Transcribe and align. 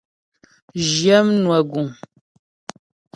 Zhyə 0.87 1.17
mnwə 1.25 1.57
guŋ. 1.71 1.87